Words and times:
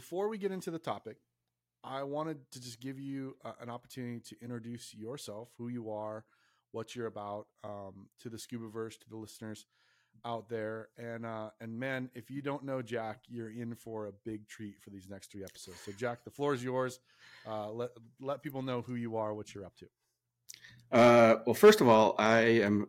before 0.00 0.28
we 0.28 0.38
get 0.38 0.50
into 0.50 0.70
the 0.70 0.78
topic, 0.78 1.18
I 1.84 2.04
wanted 2.04 2.38
to 2.52 2.60
just 2.60 2.80
give 2.80 2.98
you 2.98 3.36
uh, 3.44 3.52
an 3.60 3.68
opportunity 3.68 4.20
to 4.30 4.36
introduce 4.42 4.94
yourself, 4.94 5.50
who 5.58 5.68
you 5.68 5.90
are, 5.90 6.24
what 6.72 6.96
you're 6.96 7.06
about, 7.06 7.48
um, 7.64 8.08
to 8.20 8.30
the 8.30 8.38
scuba 8.38 8.68
verse, 8.68 8.96
to 8.96 9.10
the 9.10 9.18
listeners 9.18 9.66
out 10.24 10.48
there. 10.48 10.88
And 10.96 11.26
uh, 11.26 11.50
and 11.60 11.78
man, 11.78 12.08
if 12.14 12.30
you 12.30 12.40
don't 12.40 12.64
know 12.64 12.80
Jack, 12.80 13.24
you're 13.28 13.50
in 13.50 13.74
for 13.74 14.06
a 14.06 14.12
big 14.24 14.48
treat 14.48 14.80
for 14.80 14.88
these 14.88 15.06
next 15.06 15.30
three 15.32 15.44
episodes. 15.44 15.80
So 15.84 15.92
Jack, 15.92 16.24
the 16.24 16.30
floor 16.30 16.54
is 16.54 16.64
yours. 16.64 16.98
Uh, 17.46 17.70
let 17.70 17.90
let 18.20 18.42
people 18.42 18.62
know 18.62 18.80
who 18.80 18.94
you 18.94 19.18
are, 19.18 19.34
what 19.34 19.54
you're 19.54 19.66
up 19.66 19.76
to. 19.76 19.86
Uh, 20.90 21.36
well, 21.44 21.54
first 21.54 21.82
of 21.82 21.88
all, 21.88 22.14
I 22.18 22.40
am 22.62 22.88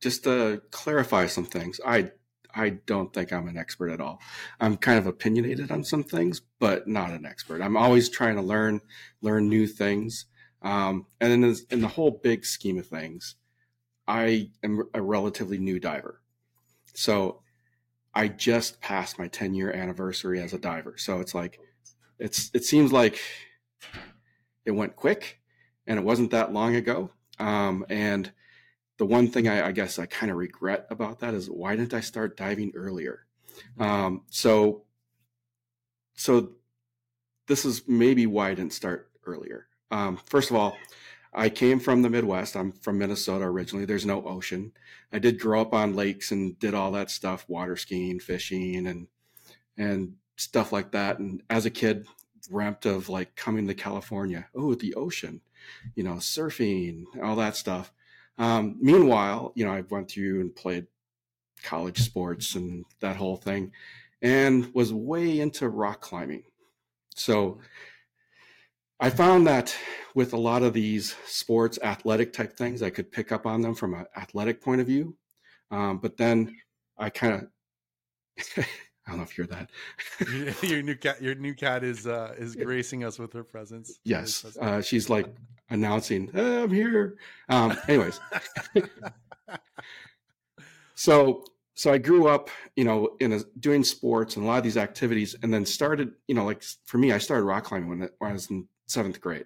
just 0.00 0.22
to 0.24 0.62
clarify 0.70 1.26
some 1.26 1.44
things. 1.44 1.80
I 1.84 2.12
I 2.54 2.70
don't 2.70 3.12
think 3.12 3.32
I'm 3.32 3.48
an 3.48 3.56
expert 3.56 3.90
at 3.90 4.00
all. 4.00 4.20
I'm 4.60 4.76
kind 4.76 4.98
of 4.98 5.06
opinionated 5.06 5.70
on 5.70 5.84
some 5.84 6.04
things, 6.04 6.40
but 6.58 6.86
not 6.86 7.10
an 7.10 7.26
expert. 7.26 7.62
I'm 7.62 7.76
always 7.76 8.08
trying 8.08 8.36
to 8.36 8.42
learn 8.42 8.80
learn 9.22 9.48
new 9.48 9.66
things. 9.66 10.26
Um, 10.62 11.06
and 11.20 11.32
in, 11.32 11.40
this, 11.42 11.62
in 11.70 11.80
the 11.80 11.88
whole 11.88 12.10
big 12.10 12.44
scheme 12.44 12.78
of 12.78 12.86
things, 12.86 13.36
I 14.08 14.50
am 14.62 14.82
a 14.94 15.02
relatively 15.02 15.58
new 15.58 15.78
diver. 15.78 16.20
So 16.94 17.42
I 18.14 18.28
just 18.28 18.80
passed 18.80 19.18
my 19.18 19.28
10 19.28 19.54
year 19.54 19.72
anniversary 19.72 20.40
as 20.40 20.54
a 20.54 20.58
diver. 20.58 20.94
So 20.96 21.20
it's 21.20 21.34
like, 21.34 21.60
it's, 22.18 22.50
it 22.54 22.64
seems 22.64 22.92
like 22.92 23.20
it 24.64 24.70
went 24.70 24.96
quick 24.96 25.40
and 25.86 25.98
it 25.98 26.04
wasn't 26.04 26.30
that 26.30 26.52
long 26.52 26.74
ago. 26.74 27.10
Um, 27.38 27.84
and 27.88 28.32
the 28.98 29.06
one 29.06 29.28
thing 29.28 29.48
I, 29.48 29.68
I 29.68 29.72
guess 29.72 29.98
I 29.98 30.06
kind 30.06 30.30
of 30.30 30.38
regret 30.38 30.86
about 30.90 31.20
that 31.20 31.34
is 31.34 31.50
why 31.50 31.76
didn't 31.76 31.94
I 31.94 32.00
start 32.00 32.36
diving 32.36 32.72
earlier? 32.74 33.26
Um, 33.78 34.22
so, 34.30 34.84
so 36.14 36.52
this 37.46 37.64
is 37.64 37.82
maybe 37.86 38.26
why 38.26 38.50
I 38.50 38.54
didn't 38.54 38.72
start 38.72 39.10
earlier. 39.26 39.66
Um, 39.90 40.18
first 40.26 40.50
of 40.50 40.56
all, 40.56 40.76
I 41.32 41.50
came 41.50 41.78
from 41.78 42.00
the 42.00 42.10
Midwest. 42.10 42.56
I'm 42.56 42.72
from 42.72 42.98
Minnesota 42.98 43.44
originally. 43.44 43.84
There's 43.84 44.06
no 44.06 44.24
ocean. 44.26 44.72
I 45.12 45.18
did 45.18 45.38
grow 45.38 45.60
up 45.60 45.74
on 45.74 45.94
lakes 45.94 46.32
and 46.32 46.58
did 46.58 46.74
all 46.74 46.92
that 46.92 47.10
stuff, 47.10 47.44
water 47.48 47.76
skiing, 47.76 48.18
fishing, 48.18 48.86
and 48.86 49.06
and 49.76 50.14
stuff 50.36 50.72
like 50.72 50.92
that. 50.92 51.18
And 51.18 51.42
as 51.50 51.66
a 51.66 51.70
kid, 51.70 52.06
dreamt 52.48 52.86
of 52.86 53.08
like 53.08 53.36
coming 53.36 53.66
to 53.66 53.74
California. 53.74 54.46
Oh, 54.54 54.74
the 54.74 54.94
ocean, 54.94 55.42
you 55.94 56.02
know, 56.02 56.14
surfing, 56.14 57.04
all 57.22 57.36
that 57.36 57.56
stuff. 57.56 57.92
Um, 58.38 58.76
meanwhile, 58.80 59.52
you 59.54 59.64
know, 59.64 59.72
I 59.72 59.82
went 59.88 60.10
through 60.10 60.40
and 60.40 60.54
played 60.54 60.86
college 61.62 62.02
sports 62.02 62.54
and 62.54 62.84
that 63.00 63.16
whole 63.16 63.36
thing, 63.36 63.72
and 64.22 64.72
was 64.74 64.92
way 64.92 65.40
into 65.40 65.68
rock 65.68 66.00
climbing. 66.00 66.42
So 67.14 67.60
I 68.98 69.10
found 69.10 69.46
that 69.46 69.76
with 70.14 70.32
a 70.32 70.38
lot 70.38 70.62
of 70.62 70.72
these 70.72 71.14
sports, 71.26 71.78
athletic 71.82 72.32
type 72.32 72.56
things, 72.56 72.82
I 72.82 72.90
could 72.90 73.12
pick 73.12 73.30
up 73.30 73.46
on 73.46 73.60
them 73.60 73.74
from 73.74 73.94
an 73.94 74.06
athletic 74.16 74.62
point 74.62 74.80
of 74.80 74.86
view. 74.86 75.16
Um, 75.70 75.98
but 75.98 76.16
then 76.16 76.56
I 76.96 77.10
kind 77.10 77.34
of, 77.34 78.66
I 79.06 79.10
don't 79.10 79.18
know 79.18 79.24
if 79.24 79.38
you 79.38 79.44
hear 79.44 79.56
that. 79.56 79.70
your 80.68 80.82
new 80.82 80.96
cat, 80.96 81.22
your 81.22 81.36
new 81.36 81.54
cat 81.54 81.84
is 81.84 82.06
uh, 82.06 82.34
is 82.38 82.56
gracing 82.56 83.04
us 83.04 83.18
with 83.18 83.32
her 83.32 83.44
presence. 83.44 84.00
Yes, 84.04 84.44
uh, 84.60 84.82
she's 84.82 85.08
like 85.08 85.26
announcing, 85.70 86.28
hey, 86.32 86.62
"I'm 86.62 86.70
here." 86.70 87.16
Um, 87.48 87.76
anyways, 87.88 88.20
so 90.94 91.44
so 91.76 91.92
I 91.92 91.98
grew 91.98 92.26
up, 92.26 92.48
you 92.74 92.84
know, 92.84 93.16
in 93.20 93.34
a, 93.34 93.40
doing 93.60 93.84
sports 93.84 94.36
and 94.36 94.44
a 94.44 94.48
lot 94.48 94.58
of 94.58 94.64
these 94.64 94.78
activities, 94.78 95.36
and 95.42 95.52
then 95.52 95.66
started, 95.66 96.12
you 96.26 96.34
know, 96.34 96.44
like 96.44 96.64
for 96.84 96.96
me, 96.96 97.12
I 97.12 97.18
started 97.18 97.44
rock 97.44 97.64
climbing 97.64 97.88
when, 97.88 98.08
when 98.18 98.30
I 98.30 98.32
was 98.32 98.50
in 98.50 98.66
seventh 98.86 99.20
grade. 99.20 99.44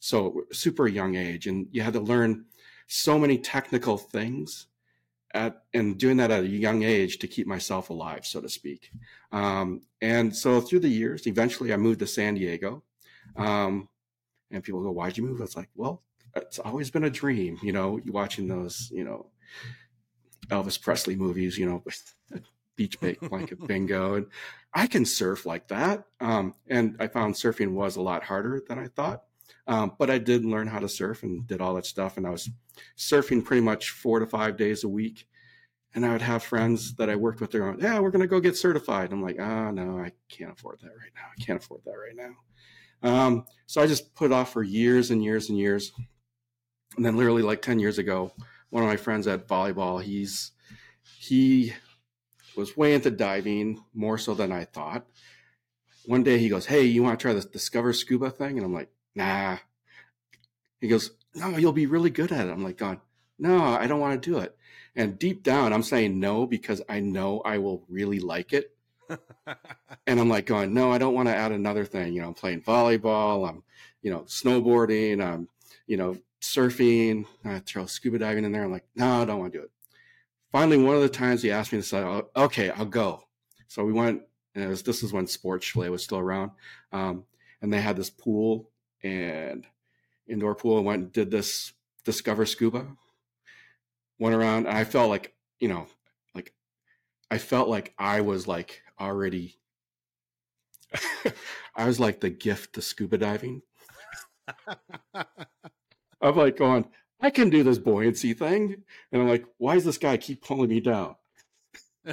So 0.00 0.42
super 0.52 0.88
young 0.88 1.14
age. 1.14 1.46
And 1.46 1.66
you 1.70 1.82
had 1.82 1.92
to 1.94 2.00
learn 2.00 2.44
so 2.86 3.18
many 3.18 3.38
technical 3.38 3.96
things 3.96 4.66
at, 5.32 5.62
and 5.74 5.98
doing 5.98 6.16
that 6.18 6.30
at 6.30 6.44
a 6.44 6.48
young 6.48 6.82
age 6.82 7.18
to 7.18 7.28
keep 7.28 7.46
myself 7.46 7.90
alive, 7.90 8.24
so 8.26 8.40
to 8.40 8.48
speak. 8.48 8.90
Um, 9.32 9.82
and 10.00 10.34
so 10.34 10.60
through 10.60 10.80
the 10.80 10.88
years, 10.88 11.26
eventually 11.26 11.72
I 11.72 11.76
moved 11.76 12.00
to 12.00 12.06
San 12.06 12.34
Diego. 12.34 12.82
Um, 13.36 13.88
and 14.50 14.62
people 14.62 14.82
go, 14.82 14.90
why'd 14.90 15.16
you 15.16 15.24
move? 15.24 15.40
It's 15.40 15.56
like, 15.56 15.68
well, 15.74 16.02
it's 16.34 16.58
always 16.58 16.90
been 16.90 17.04
a 17.04 17.10
dream, 17.10 17.58
you 17.62 17.72
know, 17.72 18.00
watching 18.06 18.48
those, 18.48 18.90
you 18.92 19.04
know, 19.04 19.30
Elvis 20.48 20.80
Presley 20.80 21.16
movies, 21.16 21.58
you 21.58 21.66
know, 21.66 21.82
with 21.84 22.14
beach 22.76 22.98
bake 23.00 23.20
blanket 23.20 23.58
bingo. 23.66 24.14
And 24.14 24.26
I 24.72 24.86
can 24.86 25.04
surf 25.04 25.44
like 25.44 25.68
that. 25.68 26.04
Um, 26.20 26.54
and 26.68 26.96
I 27.00 27.08
found 27.08 27.34
surfing 27.34 27.72
was 27.72 27.96
a 27.96 28.02
lot 28.02 28.24
harder 28.24 28.62
than 28.66 28.78
I 28.78 28.86
thought. 28.86 29.24
Um, 29.68 29.92
but 29.98 30.08
I 30.08 30.16
did 30.16 30.46
learn 30.46 30.66
how 30.66 30.78
to 30.78 30.88
surf 30.88 31.22
and 31.22 31.46
did 31.46 31.60
all 31.60 31.74
that 31.74 31.84
stuff. 31.86 32.16
And 32.16 32.26
I 32.26 32.30
was 32.30 32.48
surfing 32.96 33.44
pretty 33.44 33.60
much 33.60 33.90
four 33.90 34.18
to 34.18 34.26
five 34.26 34.56
days 34.56 34.82
a 34.82 34.88
week. 34.88 35.28
And 35.94 36.04
I 36.06 36.12
would 36.12 36.22
have 36.22 36.42
friends 36.42 36.94
that 36.94 37.10
I 37.10 37.16
worked 37.16 37.40
with. 37.40 37.50
They're 37.50 37.76
"Yeah, 37.78 38.00
we're 38.00 38.10
going 38.10 38.22
to 38.22 38.26
go 38.26 38.40
get 38.40 38.56
certified." 38.56 39.12
I'm 39.12 39.22
like, 39.22 39.36
"Ah, 39.40 39.68
oh, 39.68 39.70
no, 39.70 39.98
I 39.98 40.12
can't 40.28 40.52
afford 40.52 40.80
that 40.80 40.88
right 40.88 41.12
now. 41.14 41.22
I 41.30 41.42
can't 41.42 41.62
afford 41.62 41.80
that 41.84 41.92
right 41.92 42.14
now." 42.14 42.34
Um, 43.02 43.44
so 43.66 43.80
I 43.80 43.86
just 43.86 44.14
put 44.14 44.32
off 44.32 44.52
for 44.52 44.62
years 44.62 45.10
and 45.10 45.24
years 45.24 45.48
and 45.48 45.58
years. 45.58 45.92
And 46.96 47.04
then, 47.04 47.16
literally, 47.16 47.42
like 47.42 47.62
ten 47.62 47.78
years 47.78 47.98
ago, 47.98 48.32
one 48.68 48.82
of 48.82 48.88
my 48.88 48.98
friends 48.98 49.26
at 49.26 49.48
volleyball, 49.48 50.02
he's 50.02 50.52
he 51.18 51.72
was 52.56 52.76
way 52.76 52.92
into 52.92 53.10
diving 53.10 53.82
more 53.94 54.18
so 54.18 54.34
than 54.34 54.52
I 54.52 54.64
thought. 54.64 55.06
One 56.04 56.22
day 56.22 56.38
he 56.38 56.48
goes, 56.48 56.66
Hey, 56.66 56.82
you 56.84 57.02
want 57.02 57.18
to 57.18 57.22
try 57.22 57.32
this 57.32 57.46
Discover 57.46 57.92
Scuba 57.92 58.30
thing? 58.30 58.56
And 58.56 58.64
I'm 58.64 58.74
like, 58.74 58.90
Nah. 59.18 59.58
He 60.80 60.88
goes, 60.88 61.12
No, 61.34 61.56
you'll 61.56 61.72
be 61.72 61.86
really 61.86 62.10
good 62.10 62.32
at 62.32 62.46
it. 62.46 62.50
I'm 62.50 62.64
like, 62.64 62.78
God, 62.78 63.00
No, 63.38 63.64
I 63.64 63.86
don't 63.86 64.00
want 64.00 64.22
to 64.22 64.30
do 64.30 64.38
it. 64.38 64.56
And 64.96 65.18
deep 65.18 65.42
down, 65.42 65.72
I'm 65.72 65.82
saying 65.82 66.18
no 66.18 66.46
because 66.46 66.82
I 66.88 67.00
know 67.00 67.40
I 67.40 67.58
will 67.58 67.84
really 67.88 68.20
like 68.20 68.52
it. 68.52 68.74
and 70.06 70.20
I'm 70.20 70.28
like 70.28 70.46
going, 70.46 70.74
no, 70.74 70.92
I 70.92 70.98
don't 70.98 71.14
want 71.14 71.28
to 71.28 71.34
add 71.34 71.52
another 71.52 71.84
thing. 71.84 72.12
You 72.12 72.22
know, 72.22 72.28
I'm 72.28 72.34
playing 72.34 72.62
volleyball, 72.62 73.48
I'm, 73.48 73.62
you 74.02 74.10
know, 74.10 74.22
snowboarding, 74.22 75.24
I'm, 75.24 75.48
you 75.86 75.96
know, 75.96 76.16
surfing, 76.42 77.26
I 77.44 77.60
throw 77.60 77.86
scuba 77.86 78.18
diving 78.18 78.44
in 78.44 78.52
there. 78.52 78.64
I'm 78.64 78.72
like, 78.72 78.86
no, 78.96 79.22
I 79.22 79.24
don't 79.24 79.38
want 79.38 79.52
to 79.52 79.58
do 79.60 79.64
it 79.64 79.70
finally, 80.52 80.78
one 80.78 80.96
of 80.96 81.02
the 81.02 81.08
times 81.08 81.42
he 81.42 81.50
asked 81.50 81.72
me 81.72 81.78
to 81.78 81.84
say, 81.84 81.98
oh, 81.98 82.28
okay, 82.36 82.70
I'll 82.70 82.86
go. 82.86 83.24
So 83.68 83.84
we 83.84 83.92
went, 83.92 84.22
and 84.54 84.68
was, 84.68 84.82
this 84.82 85.02
is 85.02 85.12
when 85.12 85.26
Sports 85.26 85.66
Chalet 85.66 85.90
was 85.90 86.02
still 86.02 86.18
around. 86.18 86.52
Um, 86.92 87.24
and 87.60 87.72
they 87.72 87.80
had 87.80 87.96
this 87.96 88.10
pool 88.10 88.70
and 89.02 89.66
indoor 90.26 90.54
pool 90.54 90.78
and 90.78 90.86
went 90.86 91.02
and 91.02 91.12
did 91.12 91.30
this 91.30 91.72
Discover 92.04 92.46
Scuba. 92.46 92.86
Went 94.18 94.34
around, 94.34 94.66
and 94.66 94.76
I 94.76 94.84
felt 94.84 95.10
like, 95.10 95.34
you 95.60 95.68
know, 95.68 95.86
like 96.34 96.52
I 97.30 97.38
felt 97.38 97.68
like 97.68 97.94
I 97.98 98.20
was 98.22 98.48
like 98.48 98.82
already, 98.98 99.60
I 101.76 101.86
was 101.86 102.00
like 102.00 102.20
the 102.20 102.30
gift 102.30 102.74
to 102.74 102.82
scuba 102.82 103.18
diving. 103.18 103.62
I'm 105.14 106.36
like 106.36 106.56
going, 106.56 106.88
I 107.20 107.30
can 107.30 107.50
do 107.50 107.62
this 107.62 107.78
buoyancy 107.78 108.34
thing. 108.34 108.82
And 109.12 109.22
I'm 109.22 109.28
like, 109.28 109.44
why 109.58 109.74
does 109.74 109.84
this 109.84 109.98
guy 109.98 110.16
keep 110.16 110.42
pulling 110.42 110.70
me 110.70 110.80
down? 110.80 111.16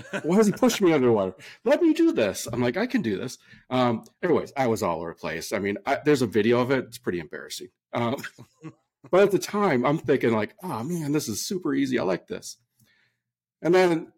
why 0.24 0.40
is 0.40 0.48
he 0.48 0.54
pushing 0.54 0.88
me 0.88 0.94
underwater? 0.94 1.36
Let 1.64 1.82
me 1.82 1.94
do 1.94 2.12
this. 2.12 2.48
I'm 2.52 2.62
like, 2.62 2.78
I 2.78 2.88
can 2.88 3.02
do 3.02 3.18
this. 3.18 3.38
Um, 3.70 4.04
anyways, 4.24 4.54
I 4.56 4.68
was 4.68 4.84
all 4.84 5.00
over 5.00 5.10
the 5.10 5.16
place. 5.20 5.54
I 5.54 5.60
mean, 5.60 5.78
I, 5.86 6.00
there's 6.04 6.22
a 6.22 6.28
video 6.28 6.60
of 6.60 6.72
it. 6.72 6.86
It's 6.86 6.98
pretty 6.98 7.20
embarrassing. 7.20 7.70
Um, 7.94 8.16
but 9.12 9.24
at 9.24 9.32
the 9.32 9.40
time, 9.40 9.86
I'm 9.86 9.98
thinking 9.98 10.34
like, 10.34 10.56
oh 10.64 10.84
man, 10.84 11.12
this 11.12 11.28
is 11.28 11.46
super 11.46 11.74
easy. 11.74 12.00
I 12.00 12.04
like 12.04 12.28
this. 12.28 12.58
And 13.62 13.74
then, 13.74 14.12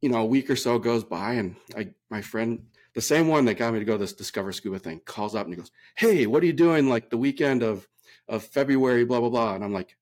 you 0.00 0.08
know, 0.08 0.22
a 0.22 0.26
week 0.26 0.50
or 0.50 0.56
so 0.56 0.78
goes 0.78 1.04
by, 1.04 1.34
and 1.34 1.56
I, 1.76 1.90
my 2.10 2.20
friend, 2.20 2.66
the 2.94 3.00
same 3.00 3.28
one 3.28 3.44
that 3.44 3.54
got 3.54 3.72
me 3.72 3.78
to 3.78 3.84
go 3.84 3.96
this 3.96 4.12
Discover 4.12 4.52
Scuba 4.52 4.78
thing, 4.78 5.00
calls 5.04 5.34
up 5.34 5.46
and 5.46 5.54
he 5.54 5.56
goes, 5.56 5.70
"Hey, 5.94 6.26
what 6.26 6.42
are 6.42 6.46
you 6.46 6.52
doing 6.52 6.88
like 6.88 7.08
the 7.08 7.16
weekend 7.16 7.62
of 7.62 7.86
of 8.30 8.44
February, 8.44 9.04
blah, 9.04 9.20
blah, 9.20 9.28
blah. 9.28 9.54
And 9.54 9.64
I'm 9.64 9.72
like, 9.72 9.96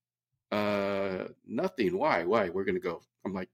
uh, 0.53 1.25
nothing. 1.47 1.99
Why? 1.99 2.25
Why? 2.25 2.51
We're 2.51 2.65
to 2.65 2.79
go. 2.79 3.03
I'm 3.25 3.33
like, 3.33 3.49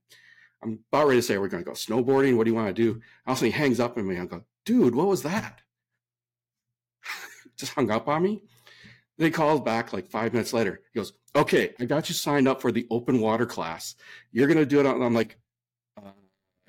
I'm 0.65 0.79
about 0.91 1.07
ready 1.07 1.19
to 1.19 1.21
say 1.21 1.37
we're 1.37 1.47
going 1.47 1.63
to 1.63 1.69
go 1.69 1.75
snowboarding. 1.75 2.35
What 2.35 2.45
do 2.45 2.49
you 2.49 2.55
want 2.55 2.67
to 2.67 2.73
do? 2.73 2.99
Also, 3.27 3.45
he 3.45 3.51
hangs 3.51 3.79
up 3.79 3.97
on 3.97 4.07
me. 4.07 4.17
I 4.17 4.25
go, 4.25 4.43
dude, 4.65 4.95
what 4.95 5.07
was 5.07 5.21
that? 5.21 5.61
Just 7.55 7.73
hung 7.73 7.91
up 7.91 8.07
on 8.07 8.23
me. 8.23 8.41
Then 9.17 9.25
he 9.25 9.31
calls 9.31 9.61
back 9.61 9.93
like 9.93 10.07
five 10.07 10.33
minutes 10.33 10.53
later. 10.53 10.81
He 10.91 10.99
goes, 10.99 11.13
okay, 11.35 11.73
I 11.79 11.85
got 11.85 12.09
you 12.09 12.15
signed 12.15 12.47
up 12.47 12.61
for 12.61 12.71
the 12.71 12.87
open 12.89 13.21
water 13.21 13.45
class. 13.45 13.95
You're 14.31 14.47
going 14.47 14.57
to 14.57 14.65
do 14.65 14.79
it. 14.79 14.87
And 14.87 15.03
I'm 15.03 15.13
like, 15.13 15.37
uh, 16.03 16.09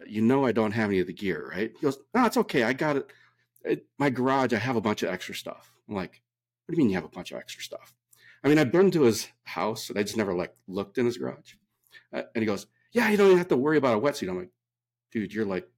you 0.07 0.21
know, 0.21 0.45
I 0.45 0.53
don't 0.53 0.73
have 0.73 0.91
any 0.91 1.01
of 1.01 1.07
the 1.07 1.15
gear, 1.15 1.51
right? 1.51 1.73
He 1.75 1.83
goes, 1.83 1.99
no, 2.15 2.27
it's 2.27 2.37
okay. 2.37 2.65
I 2.65 2.75
got 2.75 2.97
it. 2.97 3.11
it. 3.65 3.87
My 3.99 4.11
garage, 4.11 4.53
I 4.53 4.59
have 4.59 4.77
a 4.77 4.81
bunch 4.81 5.03
of 5.03 5.09
extra 5.09 5.35
stuff. 5.35 5.73
I'm 5.89 5.95
like, 5.95 6.21
what 6.67 6.75
do 6.75 6.77
you 6.77 6.85
mean 6.85 6.91
you 6.91 6.97
have 6.97 7.05
a 7.05 7.09
bunch 7.09 7.33
of 7.33 7.39
extra 7.39 7.63
stuff? 7.63 7.95
I 8.45 8.49
mean, 8.49 8.59
I've 8.59 8.73
been 8.73 8.91
to 8.91 9.03
his 9.03 9.29
house 9.45 9.89
and 9.89 9.99
I 9.99 10.03
just 10.03 10.19
never 10.19 10.35
like 10.35 10.55
looked 10.69 10.99
in 10.99 11.07
his 11.07 11.17
garage. 11.17 11.55
Uh, 12.13 12.23
and 12.35 12.43
he 12.43 12.47
goes, 12.47 12.67
yeah, 12.97 13.11
you 13.11 13.19
don't 13.19 13.27
even 13.27 13.39
have 13.39 13.49
to 13.49 13.59
worry 13.59 13.77
about 13.77 13.99
a 13.99 14.01
wetsuit. 14.01 14.31
I'm 14.31 14.39
like, 14.39 14.51
dude, 15.13 15.35
you're 15.35 15.45
like 15.45 15.69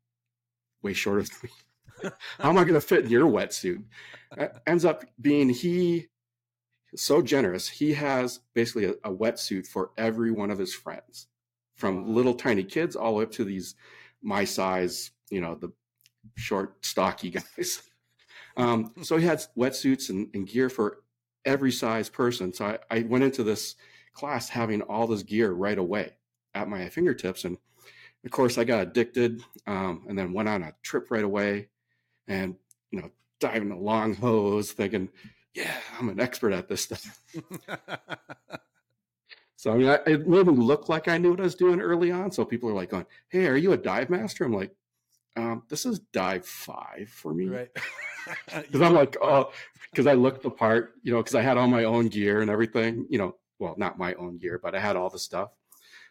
way 0.85 0.93
shorter 0.93 1.23
than 1.23 1.37
me. 1.43 2.11
How 2.39 2.49
am 2.49 2.59
I 2.59 2.63
going 2.63 2.75
to 2.75 2.81
fit 2.81 3.05
in 3.05 3.11
your 3.11 3.27
wetsuit? 3.27 3.83
ends 4.69 4.85
up 4.85 5.05
being 5.21 5.49
he 5.49 6.07
so 6.95 7.21
generous. 7.21 7.69
He 7.69 7.93
has 7.95 8.39
basically 8.55 8.85
a, 8.85 8.93
a, 9.03 9.13
wetsuit 9.13 9.67
for 9.67 9.91
every 9.99 10.31
one 10.31 10.53
of 10.53 10.61
his 10.61 10.73
friends, 10.73 11.27
from 11.75 12.15
little 12.15 12.35
tiny 12.35 12.63
kids 12.63 12.95
all 12.95 13.11
the 13.11 13.19
way 13.19 13.25
up 13.25 13.33
to 13.33 13.45
these 13.45 13.75
my 14.23 14.45
size, 14.45 15.11
you 15.29 15.41
know, 15.41 15.57
the 15.57 15.73
short, 16.37 16.87
stocky 16.87 17.31
guys. 17.57 17.83
Um, 18.57 18.93
so 19.03 19.17
he 19.17 19.27
had 19.27 19.43
wetsuits 19.57 20.09
and, 20.09 20.29
and, 20.35 20.47
gear 20.47 20.69
for 20.71 21.03
every 21.45 21.73
size 21.73 22.09
person. 22.09 22.53
So 22.53 22.65
I, 22.67 22.79
I 22.97 23.01
went 23.01 23.25
into 23.25 23.43
this 23.43 23.75
class 24.13 24.49
having 24.49 24.83
all 24.83 25.09
this 25.09 25.25
gear 25.25 25.51
right 25.51 25.79
away 25.79 26.13
at 26.59 26.69
my 26.69 26.89
fingertips. 26.89 27.45
And 27.45 27.57
of 28.25 28.31
course, 28.31 28.59
I 28.59 28.65
got 28.65 28.81
addicted 28.81 29.43
um, 29.67 30.05
and 30.09 30.19
then 30.19 30.33
went 30.33 30.49
on 30.49 30.63
a 30.63 30.75
trip 30.83 31.11
right 31.11 31.25
away 31.25 31.69
and, 32.27 32.57
you 32.91 33.01
know, 33.01 33.11
diving 33.41 33.71
a 33.71 33.79
long 33.79 34.15
hose 34.17 34.73
thinking, 34.73 35.09
yeah, 35.55 35.75
I'm 35.99 36.09
an 36.09 36.21
expert 36.21 36.53
at 36.53 36.69
this 36.69 36.83
stuff. 36.83 37.21
so, 39.57 39.73
I 39.73 39.77
mean, 39.77 39.89
I, 39.89 39.99
it 40.07 40.29
made 40.29 40.47
me 40.47 40.55
look 40.55 40.89
like 40.89 41.09
I 41.09 41.19
knew 41.19 41.31
what 41.31 41.41
I 41.41 41.45
was 41.45 41.55
doing 41.55 41.81
early 41.81 42.11
on. 42.11 42.31
So 42.31 42.45
people 42.45 42.69
are 42.69 42.75
like 42.75 42.91
going, 42.91 43.07
hey, 43.29 43.47
are 43.47 43.57
you 43.57 43.73
a 43.73 43.77
dive 43.77 44.11
master? 44.11 44.45
I'm 44.45 44.53
like, 44.53 44.75
um, 45.37 45.63
this 45.69 45.87
is 45.87 46.01
dive 46.13 46.45
five 46.45 47.09
for 47.09 47.33
me. 47.33 47.47
Right. 47.47 47.71
Because 48.55 48.83
I'm 48.83 48.93
like, 48.93 49.17
oh, 49.23 49.53
because 49.91 50.07
I 50.07 50.13
looked 50.13 50.43
the 50.43 50.51
part, 50.51 50.95
you 51.03 51.13
know, 51.13 51.19
because 51.19 51.35
I 51.35 51.41
had 51.41 51.57
all 51.57 51.67
my 51.67 51.85
own 51.85 52.09
gear 52.09 52.43
and 52.43 52.51
everything, 52.51 53.07
you 53.09 53.17
know, 53.17 53.37
well, 53.59 53.75
not 53.79 53.97
my 53.97 54.13
own 54.15 54.37
gear, 54.37 54.61
but 54.63 54.75
I 54.75 54.81
had 54.81 54.97
all 54.97 55.09
the 55.09 55.19
stuff. 55.19 55.51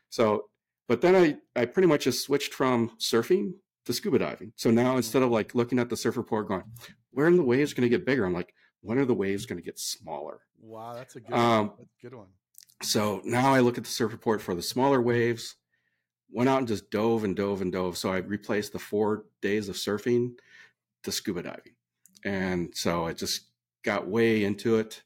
So, 0.09 0.49
but 0.87 1.01
then 1.01 1.15
I, 1.15 1.61
I 1.61 1.65
pretty 1.65 1.87
much 1.87 2.05
just 2.05 2.23
switched 2.23 2.53
from 2.53 2.91
surfing 2.99 3.53
to 3.85 3.93
scuba 3.93 4.19
diving. 4.19 4.53
So 4.55 4.71
now 4.71 4.89
mm-hmm. 4.89 4.97
instead 4.97 5.23
of 5.23 5.31
like 5.31 5.55
looking 5.55 5.79
at 5.79 5.89
the 5.89 5.97
surf 5.97 6.17
report 6.17 6.47
going, 6.47 6.63
where 7.11 7.27
are 7.27 7.35
the 7.35 7.43
waves 7.43 7.73
going 7.73 7.89
to 7.89 7.89
get 7.89 8.05
bigger? 8.05 8.25
I'm 8.25 8.33
like, 8.33 8.53
when 8.81 8.97
are 8.97 9.05
the 9.05 9.13
waves 9.13 9.45
going 9.45 9.57
to 9.57 9.65
get 9.65 9.79
smaller? 9.79 10.41
Wow, 10.61 10.93
that's 10.93 11.15
a 11.15 11.21
good, 11.21 11.33
um, 11.33 11.67
one. 11.69 11.87
good 12.01 12.13
one. 12.13 12.27
So 12.83 13.21
now 13.25 13.53
I 13.53 13.59
look 13.59 13.77
at 13.77 13.83
the 13.83 13.89
surf 13.89 14.11
report 14.11 14.41
for 14.41 14.53
the 14.53 14.61
smaller 14.61 15.01
waves. 15.01 15.55
Went 16.29 16.49
out 16.49 16.59
and 16.59 16.67
just 16.67 16.91
dove 16.91 17.23
and 17.23 17.35
dove 17.35 17.61
and 17.61 17.71
dove. 17.71 17.97
So 17.97 18.11
I 18.11 18.17
replaced 18.17 18.73
the 18.73 18.79
four 18.79 19.25
days 19.41 19.69
of 19.69 19.75
surfing 19.75 20.33
to 21.03 21.11
scuba 21.11 21.43
diving, 21.43 21.75
and 22.25 22.75
so 22.75 23.05
I 23.05 23.13
just 23.13 23.47
got 23.83 24.07
way 24.07 24.43
into 24.43 24.77
it. 24.77 25.01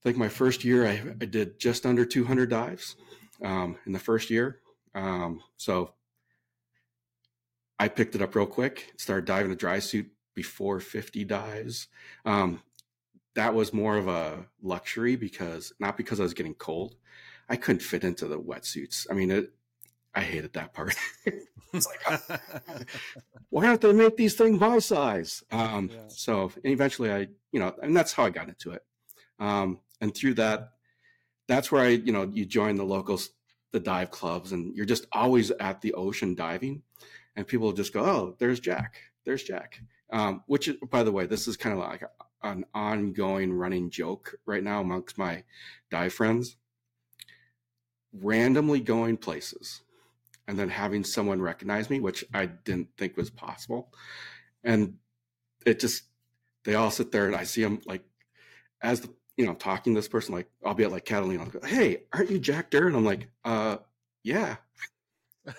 I 0.00 0.02
think 0.04 0.16
my 0.16 0.28
first 0.28 0.62
year 0.64 0.86
I, 0.86 1.02
I 1.20 1.24
did 1.24 1.58
just 1.58 1.84
under 1.84 2.04
200 2.04 2.48
dives 2.48 2.94
um, 3.42 3.76
in 3.86 3.92
the 3.92 3.98
first 3.98 4.30
year. 4.30 4.60
Um, 4.94 5.42
so 5.56 5.94
I 7.78 7.88
picked 7.88 8.14
it 8.14 8.22
up 8.22 8.34
real 8.34 8.46
quick, 8.46 8.92
started 8.96 9.24
diving 9.24 9.52
a 9.52 9.56
dry 9.56 9.78
suit 9.78 10.10
before 10.34 10.80
50 10.80 11.24
dives. 11.24 11.88
Um, 12.24 12.62
that 13.34 13.54
was 13.54 13.72
more 13.72 13.96
of 13.96 14.08
a 14.08 14.46
luxury 14.62 15.16
because 15.16 15.72
not 15.78 15.96
because 15.96 16.18
I 16.18 16.24
was 16.24 16.34
getting 16.34 16.54
cold. 16.54 16.96
I 17.48 17.56
couldn't 17.56 17.82
fit 17.82 18.04
into 18.04 18.26
the 18.26 18.38
wetsuits. 18.38 19.06
I 19.10 19.14
mean, 19.14 19.30
it, 19.30 19.52
I 20.14 20.20
hated 20.20 20.52
that 20.54 20.74
part. 20.74 20.96
it's 21.72 21.86
like, 21.86 22.40
why 23.50 23.66
don't 23.66 23.80
they 23.80 23.92
make 23.92 24.16
these 24.16 24.34
things 24.34 24.58
my 24.58 24.80
size? 24.80 25.44
Um, 25.52 25.90
yeah. 25.92 26.00
So 26.08 26.50
eventually 26.64 27.12
I, 27.12 27.28
you 27.52 27.60
know, 27.60 27.74
and 27.82 27.96
that's 27.96 28.12
how 28.12 28.24
I 28.24 28.30
got 28.30 28.48
into 28.48 28.72
it. 28.72 28.82
Um, 29.38 29.80
and 30.00 30.14
through 30.14 30.34
that, 30.34 30.72
that's 31.48 31.72
where 31.72 31.82
I, 31.82 31.88
you 31.88 32.12
know, 32.12 32.30
you 32.32 32.44
join 32.44 32.76
the 32.76 32.84
locals, 32.84 33.30
the 33.72 33.80
dive 33.80 34.10
clubs, 34.10 34.52
and 34.52 34.76
you're 34.76 34.86
just 34.86 35.06
always 35.12 35.50
at 35.50 35.80
the 35.80 35.94
ocean 35.94 36.34
diving. 36.34 36.82
And 37.34 37.46
people 37.46 37.72
just 37.72 37.92
go, 37.92 38.04
oh, 38.04 38.36
there's 38.38 38.60
Jack. 38.60 38.96
There's 39.24 39.42
Jack. 39.42 39.80
Um, 40.10 40.42
which, 40.46 40.70
by 40.90 41.02
the 41.02 41.12
way, 41.12 41.26
this 41.26 41.48
is 41.48 41.56
kind 41.56 41.72
of 41.72 41.80
like 41.80 42.02
an 42.42 42.64
ongoing 42.74 43.52
running 43.52 43.90
joke 43.90 44.36
right 44.46 44.62
now 44.62 44.80
amongst 44.80 45.18
my 45.18 45.44
dive 45.90 46.12
friends. 46.12 46.56
Randomly 48.12 48.80
going 48.80 49.16
places 49.16 49.82
and 50.46 50.58
then 50.58 50.70
having 50.70 51.04
someone 51.04 51.40
recognize 51.40 51.90
me, 51.90 52.00
which 52.00 52.24
I 52.32 52.46
didn't 52.46 52.88
think 52.96 53.16
was 53.16 53.30
possible. 53.30 53.92
And 54.64 54.94
it 55.66 55.78
just, 55.78 56.04
they 56.64 56.74
all 56.74 56.90
sit 56.90 57.12
there 57.12 57.26
and 57.26 57.36
I 57.36 57.44
see 57.44 57.62
them 57.62 57.80
like, 57.86 58.02
as 58.80 59.02
the, 59.02 59.10
you 59.38 59.46
know, 59.46 59.54
talking 59.54 59.94
to 59.94 59.98
this 59.98 60.08
person, 60.08 60.34
like, 60.34 60.50
I'll 60.66 60.74
be 60.74 60.84
at 60.84 60.92
like 60.92 61.04
Catalina, 61.04 61.44
I'll 61.44 61.48
go, 61.48 61.60
Hey, 61.64 62.02
aren't 62.12 62.30
you 62.30 62.38
Jack 62.38 62.70
Der? 62.70 62.88
And 62.88 62.96
I'm 62.96 63.04
like, 63.04 63.28
uh, 63.44 63.78
yeah. 64.24 64.56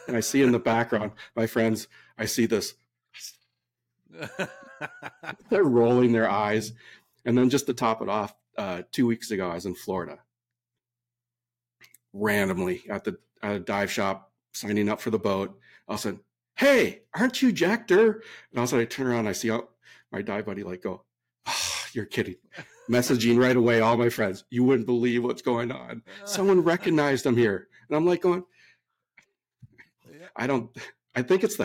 and 0.07 0.15
I 0.15 0.19
see 0.19 0.43
in 0.43 0.51
the 0.51 0.59
background, 0.59 1.13
my 1.35 1.47
friends, 1.47 1.87
I 2.17 2.25
see 2.25 2.45
this, 2.45 2.75
they're 5.49 5.63
rolling 5.63 6.11
their 6.11 6.29
eyes. 6.29 6.73
And 7.25 7.37
then 7.37 7.49
just 7.49 7.65
to 7.67 7.73
top 7.73 8.01
it 8.01 8.09
off, 8.09 8.35
uh, 8.57 8.81
two 8.91 9.07
weeks 9.07 9.31
ago, 9.31 9.49
I 9.49 9.55
was 9.55 9.65
in 9.65 9.73
Florida 9.73 10.19
randomly 12.11 12.83
at 12.89 13.03
the 13.03 13.17
at 13.41 13.55
a 13.55 13.59
dive 13.59 13.91
shop 13.91 14.33
signing 14.53 14.89
up 14.89 14.99
for 14.99 15.11
the 15.11 15.19
boat. 15.19 15.57
All 15.87 15.95
of 15.95 15.99
a 15.99 16.01
sudden, 16.01 16.19
hey, 16.55 17.03
aren't 17.13 17.41
you 17.41 17.53
Jack 17.53 17.87
Der? 17.87 18.11
And 18.11 18.57
all 18.57 18.63
of 18.63 18.63
a 18.63 18.67
sudden 18.67 18.81
I 18.83 18.85
turn 18.85 19.07
around, 19.07 19.27
I 19.27 19.31
see 19.31 19.51
my 20.11 20.21
dive 20.21 20.45
buddy 20.45 20.63
like 20.63 20.83
go, 20.83 21.03
oh, 21.47 21.85
you're 21.93 22.05
kidding. 22.05 22.35
Messaging 22.89 23.39
right 23.39 23.55
away, 23.55 23.81
all 23.81 23.97
my 23.97 24.09
friends, 24.09 24.45
you 24.49 24.63
wouldn't 24.63 24.87
believe 24.87 25.23
what's 25.23 25.41
going 25.43 25.71
on. 25.71 26.01
Someone 26.25 26.61
recognized 26.61 27.25
him 27.25 27.37
here. 27.37 27.67
And 27.87 27.95
I'm 27.95 28.05
like 28.05 28.21
going, 28.21 28.43
I 30.35 30.47
don't, 30.47 30.75
I 31.15 31.21
think 31.21 31.43
it's 31.43 31.53
the 31.53 31.57